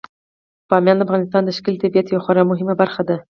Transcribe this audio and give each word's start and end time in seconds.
بامیان 0.69 0.97
د 0.97 1.01
افغانستان 1.07 1.41
د 1.45 1.49
ښکلي 1.57 1.77
طبیعت 1.83 2.07
یوه 2.09 2.23
خورا 2.25 2.43
مهمه 2.51 2.73
برخه 2.81 3.01
ده. 3.09 3.17